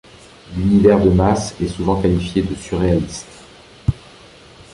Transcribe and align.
L'univers 0.55 0.99
de 0.99 1.11
Masse 1.11 1.53
est 1.61 1.67
souvent 1.67 2.01
qualifié 2.01 2.41
de 2.41 2.55
surréaliste. 2.55 3.27